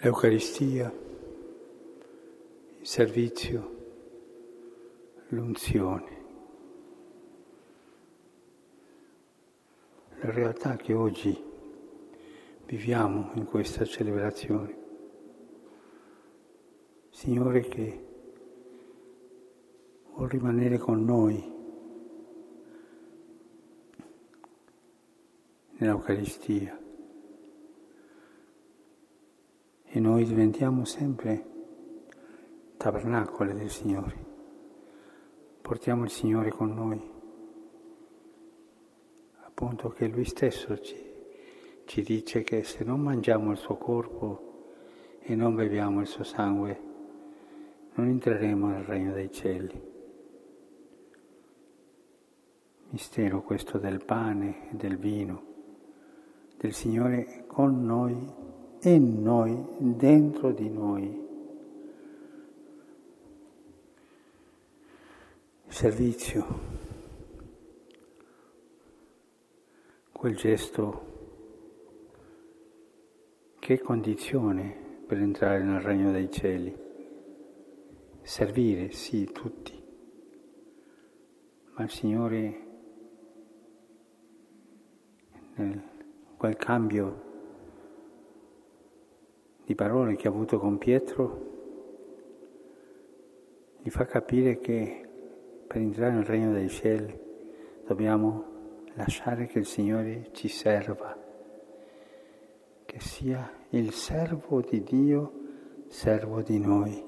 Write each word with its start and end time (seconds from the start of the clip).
l'Eucaristia, 0.00 0.92
il 2.78 2.86
servizio, 2.86 3.76
l'unzione. 5.30 6.16
La 10.20 10.30
realtà 10.30 10.76
che 10.76 10.94
oggi 10.94 11.36
viviamo 12.66 13.32
in 13.34 13.44
questa 13.44 13.84
celebrazione. 13.84 14.76
Signore 17.10 17.60
che 17.62 18.06
vuol 20.14 20.28
rimanere 20.28 20.78
con 20.78 21.04
noi 21.04 21.56
nell'Eucaristia 25.78 26.77
noi 30.00 30.24
diventiamo 30.24 30.84
sempre 30.84 31.44
tabernacoli 32.76 33.54
del 33.54 33.70
Signore. 33.70 34.26
Portiamo 35.60 36.04
il 36.04 36.10
Signore 36.10 36.50
con 36.50 36.74
noi, 36.74 37.00
appunto 39.44 39.88
che 39.88 40.06
Lui 40.06 40.24
stesso 40.24 40.78
ci, 40.78 40.96
ci 41.84 42.02
dice 42.02 42.42
che 42.42 42.62
se 42.64 42.84
non 42.84 43.00
mangiamo 43.00 43.50
il 43.50 43.56
suo 43.56 43.76
corpo 43.76 44.72
e 45.20 45.34
non 45.34 45.54
beviamo 45.54 46.00
il 46.00 46.06
suo 46.06 46.24
sangue, 46.24 46.80
non 47.94 48.06
entreremo 48.08 48.68
nel 48.68 48.84
regno 48.84 49.12
dei 49.12 49.32
cieli. 49.32 49.86
Mistero 52.90 53.42
questo 53.42 53.78
del 53.78 54.04
pane 54.04 54.70
e 54.70 54.76
del 54.76 54.96
vino, 54.96 55.42
del 56.56 56.72
Signore 56.72 57.44
con 57.46 57.84
noi 57.84 58.46
in 58.82 59.22
noi, 59.22 59.64
dentro 59.78 60.52
di 60.52 60.68
noi. 60.68 61.26
Servizio, 65.66 66.46
quel 70.12 70.36
gesto, 70.36 71.06
che 73.58 73.80
condizione 73.80 75.02
per 75.06 75.18
entrare 75.18 75.62
nel 75.62 75.80
regno 75.80 76.10
dei 76.10 76.30
cieli. 76.30 76.74
Servire, 78.22 78.92
sì, 78.92 79.24
tutti, 79.32 79.72
ma 81.74 81.84
il 81.84 81.90
Signore 81.90 82.66
nel 85.54 85.82
quel 86.36 86.56
cambio 86.56 87.27
di 89.68 89.74
parole 89.74 90.16
che 90.16 90.26
ha 90.26 90.30
avuto 90.30 90.58
con 90.58 90.78
Pietro, 90.78 91.46
gli 93.82 93.90
fa 93.90 94.06
capire 94.06 94.58
che 94.60 95.06
per 95.66 95.82
entrare 95.82 96.14
nel 96.14 96.24
regno 96.24 96.52
dei 96.52 96.70
cieli 96.70 97.14
dobbiamo 97.84 98.86
lasciare 98.94 99.44
che 99.44 99.58
il 99.58 99.66
Signore 99.66 100.30
ci 100.32 100.48
serva, 100.48 101.14
che 102.86 103.00
sia 103.00 103.66
il 103.68 103.92
servo 103.92 104.62
di 104.62 104.82
Dio, 104.82 105.32
servo 105.88 106.40
di 106.40 106.58
noi. 106.58 107.04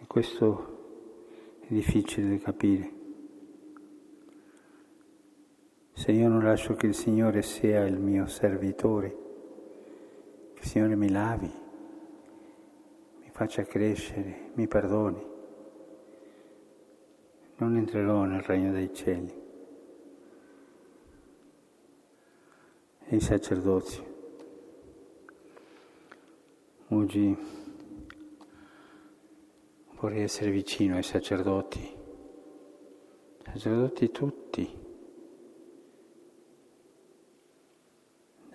E 0.00 0.06
questo 0.06 1.60
è 1.60 1.72
difficile 1.72 2.28
da 2.28 2.44
capire. 2.44 2.95
Se 5.96 6.12
io 6.12 6.28
non 6.28 6.42
lascio 6.42 6.74
che 6.74 6.84
il 6.84 6.94
Signore 6.94 7.40
sia 7.40 7.86
il 7.86 7.98
mio 7.98 8.26
servitore, 8.26 9.16
che 10.52 10.60
il 10.60 10.68
Signore 10.68 10.94
mi 10.94 11.08
lavi, 11.10 11.50
mi 13.22 13.30
faccia 13.32 13.64
crescere, 13.64 14.50
mi 14.52 14.68
perdoni, 14.68 15.26
non 17.56 17.76
entrerò 17.76 18.24
nel 18.24 18.42
regno 18.42 18.72
dei 18.72 18.92
cieli. 18.92 19.42
E 23.08 23.16
i 23.16 23.20
sacerdoti. 23.20 24.04
Oggi 26.88 27.36
vorrei 29.94 30.22
essere 30.24 30.50
vicino 30.50 30.96
ai 30.96 31.02
sacerdoti, 31.02 31.96
sacerdoti 33.44 34.10
tutti 34.10 34.84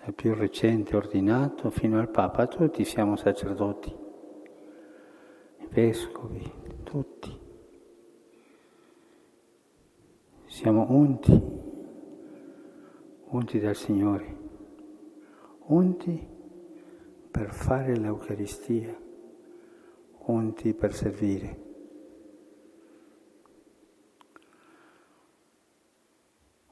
dal 0.04 0.14
più 0.14 0.34
recente 0.34 0.96
ordinato 0.96 1.70
fino 1.70 2.00
al 2.00 2.08
Papa, 2.08 2.48
tutti 2.48 2.84
siamo 2.84 3.14
sacerdoti, 3.14 3.94
vescovi, 5.70 6.52
tutti. 6.82 7.40
Siamo 10.46 10.86
unti, 10.90 11.40
unti 13.26 13.60
dal 13.60 13.76
Signore, 13.76 14.36
unti 15.66 16.28
per 17.30 17.54
fare 17.54 17.96
l'Eucaristia, 17.96 18.94
unti 20.26 20.74
per 20.74 20.94
servire. 20.94 21.70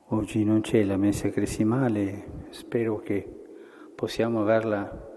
Oggi 0.09 0.45
non 0.45 0.61
c'è 0.61 0.83
la 0.83 0.97
messa 0.97 1.31
cresimale, 1.31 2.40
spero 2.51 2.99
che 2.99 3.27
possiamo 3.95 4.43
averla 4.43 5.09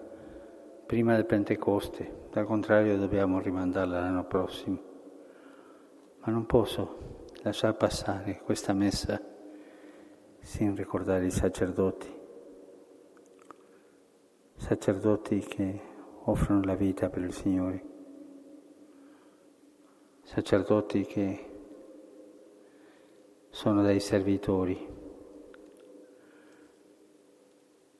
prima 0.86 1.16
del 1.16 1.26
Pentecoste, 1.26 2.28
dal 2.32 2.46
contrario 2.46 2.98
dobbiamo 2.98 3.40
rimandarla 3.40 4.00
l'anno 4.00 4.26
prossimo. 4.26 4.92
Ma 6.20 6.32
non 6.32 6.46
posso 6.46 7.26
lasciare 7.42 7.74
passare 7.74 8.42
questa 8.44 8.74
messa 8.74 9.22
sin 10.40 10.76
ricordare 10.76 11.26
i 11.26 11.32
sacerdoti, 11.32 12.14
sacerdoti 14.56 15.40
che 15.40 15.82
offrono 16.24 16.62
la 16.64 16.76
vita 16.76 17.10
per 17.10 17.24
il 17.24 17.34
Signore, 17.34 17.84
sacerdoti 20.24 21.06
che 21.06 21.50
sono 23.50 23.84
dei 23.84 24.00
servitori. 24.00 25.02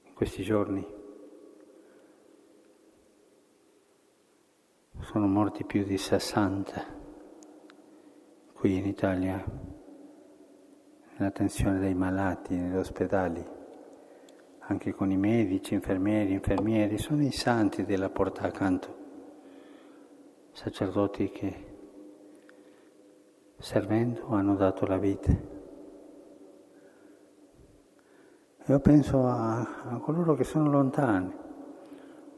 In 0.02 0.03
questi 0.14 0.44
giorni 0.44 0.86
sono 5.02 5.28
morti 5.28 5.66
più 5.66 5.84
di 5.84 5.98
60 5.98 7.02
qui 8.64 8.78
in 8.78 8.86
Italia, 8.86 9.44
nell'attenzione 11.18 11.80
dei 11.80 11.94
malati 11.94 12.56
negli 12.56 12.78
ospedali, 12.78 13.46
anche 14.60 14.94
con 14.94 15.12
i 15.12 15.18
medici, 15.18 15.74
infermieri, 15.74 16.32
infermieri, 16.32 16.98
sono 16.98 17.24
i 17.24 17.32
santi 17.34 17.84
della 17.84 18.10
porta 18.10 18.44
accanto, 18.44 18.96
sacerdoti 20.54 21.30
che 21.30 21.66
servendo 23.58 24.28
hanno 24.30 24.56
dato 24.56 24.86
la 24.86 24.98
vita. 24.98 25.53
Io 28.68 28.80
penso 28.80 29.28
a, 29.28 29.60
a 29.60 29.98
coloro 29.98 30.36
che 30.36 30.46
sono 30.46 30.70
lontani. 30.70 31.30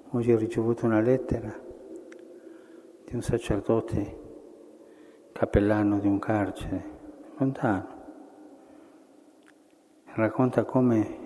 Oggi 0.09 0.31
ho 0.33 0.37
ricevuto 0.37 0.87
una 0.87 0.99
lettera 0.99 1.55
di 3.05 3.13
un 3.13 3.21
sacerdote 3.21 4.23
cappellano 5.31 5.99
di 5.99 6.07
un 6.07 6.17
carcere, 6.17 6.83
lontano. 7.37 7.87
Racconta 10.15 10.63
come 10.63 11.17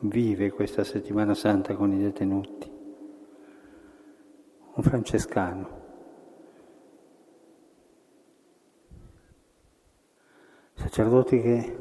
vive 0.00 0.52
questa 0.52 0.84
settimana 0.84 1.34
santa 1.34 1.74
con 1.74 1.92
i 1.92 1.98
detenuti. 1.98 2.70
Un 4.74 4.82
francescano 4.84 5.68
sacerdoti 10.74 11.40
che 11.40 11.78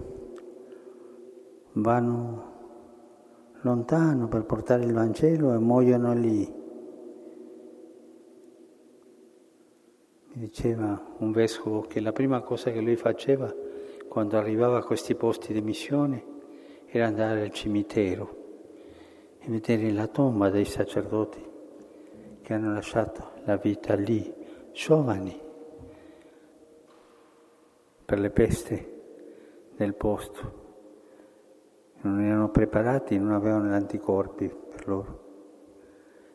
vanno 1.74 2.56
lontano 3.68 4.30
per 4.30 4.46
portare 4.46 4.84
il 4.84 4.94
Vangelo 4.94 5.54
e 5.54 5.58
muoiono 5.58 6.14
lì. 6.14 6.56
Mi 10.28 10.40
diceva 10.40 11.16
un 11.18 11.32
vescovo 11.32 11.82
che 11.82 12.00
la 12.00 12.14
prima 12.14 12.42
cosa 12.42 12.72
che 12.72 12.80
lui 12.80 12.96
faceva 12.96 13.54
quando 14.08 14.38
arrivava 14.38 14.78
a 14.78 14.84
questi 14.84 15.16
posti 15.16 15.52
di 15.52 15.62
missione 15.62 16.36
era 16.86 17.08
andare 17.08 17.42
al 17.42 17.52
cimitero 17.52 18.46
e 19.40 19.50
vedere 19.50 19.92
la 19.92 20.08
tomba 20.08 20.50
dei 20.50 20.66
sacerdoti 20.66 21.46
che 22.42 22.54
hanno 22.54 22.72
lasciato 22.72 23.32
la 23.44 23.58
vita 23.58 23.96
lì, 23.96 24.34
giovani, 24.72 25.38
per 28.06 28.20
le 28.20 28.30
peste 28.30 28.96
del 29.76 29.94
posto 29.96 30.67
non 32.02 32.22
erano 32.22 32.50
preparati, 32.50 33.18
non 33.18 33.32
avevano 33.32 33.68
gli 33.68 33.74
anticorpi 33.74 34.48
per 34.48 34.88
loro. 34.88 35.26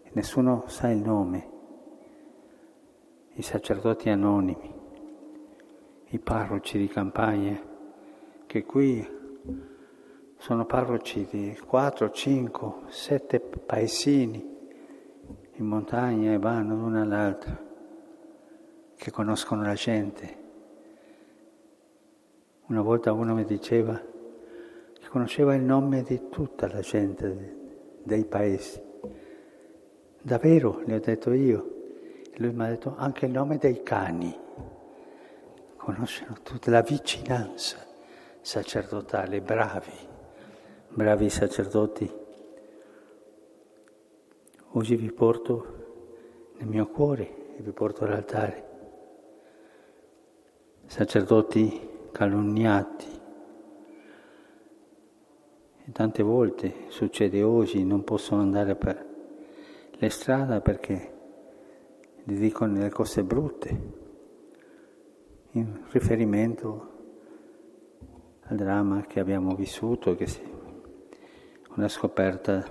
E 0.03 0.11
nessuno 0.13 0.65
sa 0.67 0.91
il 0.91 0.99
nome. 0.99 1.51
I 3.35 3.43
sacerdoti 3.43 4.11
anonimi, 4.11 4.75
i 6.09 6.19
parroci 6.19 6.79
di 6.79 6.89
campagna, 6.89 7.59
che 8.47 8.65
qui 8.65 9.21
sono 10.37 10.67
parroci 10.67 11.27
di 11.31 11.57
4, 11.67 12.11
5, 12.11 12.73
7 12.89 13.41
paesini 13.41 14.51
in 15.55 15.67
montagna 15.67 16.33
e 16.33 16.39
vanno 16.39 16.75
l'una 16.75 17.03
all'altra, 17.03 17.59
che 18.97 19.11
conoscono 19.11 19.63
la 19.63 19.75
gente. 19.75 20.41
Una 22.67 22.83
volta 22.83 23.13
uno 23.13 23.35
mi 23.35 23.45
diceva 23.45 24.11
conosceva 25.13 25.55
il 25.55 25.61
nome 25.61 26.03
di 26.03 26.31
tutta 26.31 26.67
la 26.69 26.81
gente 26.81 27.57
dei 28.03 28.25
paesi. 28.25 28.83
Davvero, 30.23 30.81
gli 30.87 30.93
ho 30.95 31.01
detto 31.01 31.35
io. 31.35 31.71
Lui 32.37 32.51
mi 32.55 32.65
ha 32.65 32.69
detto 32.69 32.95
anche 32.97 33.27
il 33.27 33.33
nome 33.33 33.59
dei 33.59 33.83
cani. 33.83 34.35
Conoscono 35.77 36.39
tutta 36.43 36.71
la 36.71 36.81
vicinanza 36.81 37.77
sacerdotale, 38.41 39.43
bravi, 39.43 39.93
bravi 40.89 41.29
sacerdoti. 41.29 42.11
Oggi 44.71 44.97
vi 44.97 45.13
porto 45.13 46.55
nel 46.57 46.69
mio 46.69 46.87
cuore 46.87 47.57
e 47.59 47.61
vi 47.61 47.73
porto 47.73 48.05
all'altare. 48.05 48.69
Sacerdoti 50.87 52.09
calunniati. 52.13 53.22
Tante 55.91 56.23
volte 56.23 56.85
succede 56.89 57.43
oggi, 57.43 57.85
non 57.85 58.05
possono 58.05 58.41
andare 58.41 58.77
per 58.77 59.05
le 59.91 60.09
strade 60.11 60.61
perché 60.61 61.13
gli 62.23 62.39
dicono 62.39 62.79
le 62.79 62.89
cose 62.89 63.25
brutte, 63.25 64.01
in 65.51 65.83
riferimento 65.91 66.91
al 68.43 68.57
dramma 68.57 69.03
che 69.03 69.19
abbiamo 69.19 69.57
vissuto, 69.57 70.15
che 70.15 70.29
una 71.75 71.89
scoperta 71.89 72.65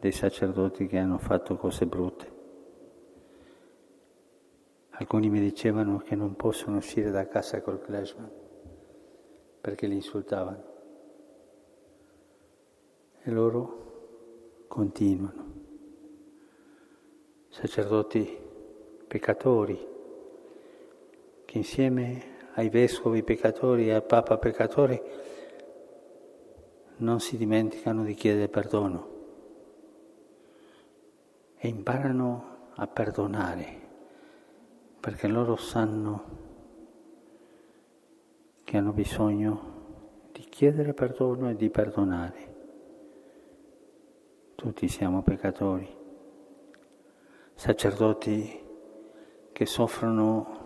dei 0.00 0.12
sacerdoti 0.12 0.86
che 0.86 0.96
hanno 0.98 1.18
fatto 1.18 1.56
cose 1.56 1.84
brutte. 1.86 2.38
Alcuni 4.92 5.28
mi 5.28 5.40
dicevano 5.40 5.98
che 5.98 6.14
non 6.14 6.36
possono 6.36 6.78
uscire 6.78 7.10
da 7.10 7.28
casa 7.28 7.60
col 7.60 7.80
clashman 7.80 8.30
perché 9.60 9.86
li 9.86 9.96
insultavano. 9.96 10.69
E 13.22 13.30
loro 13.30 14.64
continuano. 14.66 15.44
Sacerdoti 17.48 18.38
peccatori 19.06 19.88
che 21.44 21.58
insieme 21.58 22.38
ai 22.54 22.68
vescovi 22.68 23.22
peccatori 23.22 23.88
e 23.88 23.92
al 23.92 24.04
Papa 24.04 24.38
peccatore 24.38 25.02
non 26.96 27.20
si 27.20 27.36
dimenticano 27.36 28.04
di 28.04 28.14
chiedere 28.14 28.48
perdono 28.48 29.08
e 31.56 31.68
imparano 31.68 32.70
a 32.74 32.86
perdonare 32.86 33.80
perché 35.00 35.26
loro 35.26 35.56
sanno 35.56 36.38
che 38.62 38.76
hanno 38.76 38.92
bisogno 38.92 40.28
di 40.32 40.42
chiedere 40.42 40.94
perdono 40.94 41.50
e 41.50 41.56
di 41.56 41.68
perdonare. 41.70 42.49
Tutti 44.60 44.88
siamo 44.88 45.22
peccatori, 45.22 45.88
sacerdoti 47.54 48.62
che 49.52 49.64
soffrono 49.64 50.58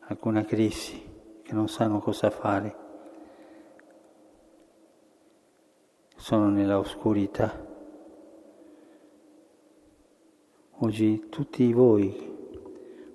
alcuna 0.00 0.44
crisi, 0.44 1.02
che 1.40 1.54
non 1.54 1.68
sanno 1.68 2.00
cosa 2.00 2.28
fare, 2.28 2.76
sono 6.16 6.50
nella 6.50 6.78
oscurità. 6.78 7.66
Oggi 10.80 11.30
tutti 11.30 11.72
voi, 11.72 12.36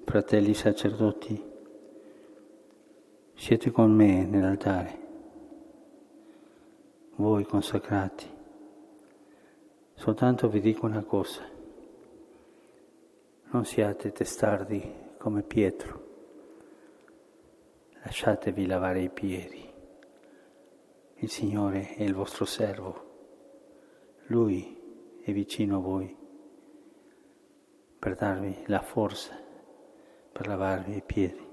fratelli 0.05 0.55
sacerdoti, 0.55 1.51
siete 3.35 3.69
con 3.69 3.91
me 3.91 4.25
nell'altare, 4.25 4.97
voi 7.17 7.43
consacrati. 7.43 8.32
Soltanto 10.03 10.49
vi 10.49 10.59
dico 10.59 10.85
una 10.85 11.03
cosa, 11.03 11.49
non 13.51 13.63
siate 13.63 14.11
testardi 14.11 14.83
come 15.17 15.43
Pietro, 15.43 16.07
lasciatevi 18.03 18.65
lavare 18.65 18.99
i 18.99 19.09
piedi. 19.09 19.65
Il 21.15 21.29
Signore 21.29 21.95
è 21.95 22.03
il 22.03 22.13
vostro 22.13 22.43
servo, 22.43 23.11
Lui 24.25 24.77
è 25.21 25.31
vicino 25.31 25.77
a 25.77 25.79
voi 25.79 26.13
per 27.97 28.15
darvi 28.15 28.63
la 28.65 28.81
forza 28.81 29.39
per 30.33 30.47
lavarvi 30.47 30.97
i 30.97 31.03
piedi. 31.05 31.47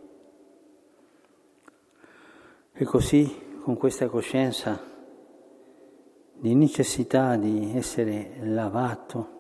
E 2.73 2.85
così, 2.85 3.61
con 3.62 3.76
questa 3.76 4.08
coscienza 4.08 4.89
di 6.40 6.54
necessità 6.54 7.37
di 7.37 7.76
essere 7.76 8.38
lavato, 8.40 9.38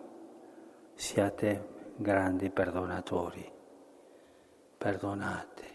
siate 0.92 1.92
grandi 1.96 2.50
perdonatori. 2.50 3.50
Perdonate. 4.76 5.68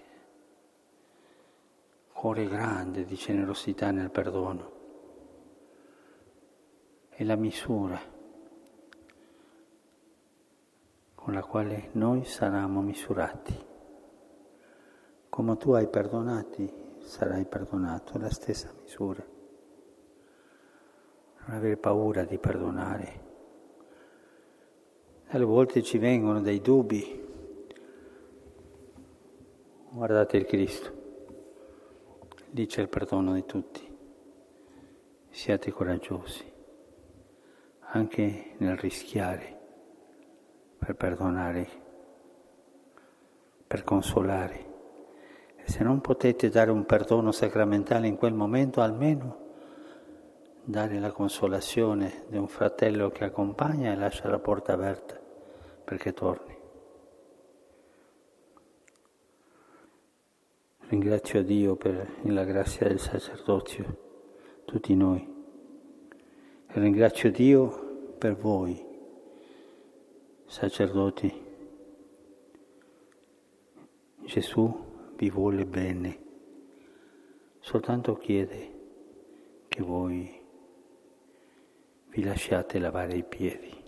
Cuore 2.14 2.48
grande 2.48 3.06
di 3.06 3.16
generosità 3.16 3.90
nel 3.90 4.12
perdono. 4.12 4.72
È 7.10 7.24
la 7.24 7.36
misura 7.36 8.00
con 11.16 11.34
la 11.34 11.42
quale 11.44 11.90
noi 11.94 12.24
saremo 12.24 12.82
misurati. 12.82 13.66
Come 15.30 15.58
tu 15.58 15.72
hai 15.72 15.88
perdonati 15.88 16.72
sarai 17.00 17.46
perdonato 17.46 18.20
la 18.20 18.30
stessa 18.30 18.72
misura. 18.80 19.35
Non 21.46 21.58
avere 21.58 21.78
paura 21.78 22.24
di 22.24 22.40
perdonare. 22.40 23.24
Alle 25.28 25.44
volte 25.44 25.84
ci 25.84 26.00
vengono 26.00 26.42
dei 26.42 26.60
dubbi. 26.60 27.24
Guardate 29.92 30.38
il 30.38 30.46
Cristo. 30.46 30.92
Lì 32.50 32.66
c'è 32.66 32.82
il 32.82 32.90
perdono 32.90 33.34
di 33.34 33.46
tutti. 33.46 33.94
Siate 35.30 35.72
coraggiosi, 35.72 36.52
anche 37.80 38.56
nel 38.58 38.78
rischiare 38.78 39.60
per 40.80 40.96
perdonare, 40.96 41.68
per 43.68 43.84
consolare. 43.84 44.74
Se 45.66 45.84
non 45.84 46.02
potete 46.02 46.50
dare 46.50 46.72
un 46.72 46.86
perdono 46.86 47.32
sacramentale 47.32 48.08
in 48.08 48.16
quel 48.16 48.34
momento, 48.34 48.82
almeno 48.82 49.45
dare 50.68 51.00
la 51.00 51.12
consolazione 51.12 52.24
di 52.28 52.38
un 52.38 52.48
fratello 52.48 53.10
che 53.10 53.24
accompagna 53.24 53.92
e 53.92 53.96
lascia 53.96 54.28
la 54.28 54.40
porta 54.40 54.74
aperta 54.74 55.16
perché 55.84 56.12
torni. 56.12 56.58
Ringrazio 60.88 61.44
Dio 61.44 61.76
per 61.76 62.18
la 62.24 62.44
grazia 62.44 62.88
del 62.88 63.00
sacerdozio, 63.00 64.64
tutti 64.66 64.96
noi. 64.96 65.34
E 66.68 66.80
ringrazio 66.80 67.32
Dio 67.32 68.14
per 68.18 68.36
voi, 68.36 68.84
sacerdoti. 70.46 71.44
Gesù 74.26 75.14
vi 75.16 75.30
vuole 75.30 75.66
bene, 75.66 76.20
soltanto 77.60 78.16
chiede 78.16 78.74
che 79.68 79.82
voi 79.84 80.44
vi 82.16 82.24
lasciate 82.24 82.80
lavare 82.80 83.18
i 83.18 83.24
piedi. 83.24 83.85